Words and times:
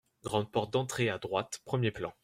Grande 0.23 0.49
porte 0.51 0.73
d’entrée 0.73 1.09
à 1.11 1.19
droite, 1.19 1.61
premier 1.63 1.91
plan. 1.91 2.11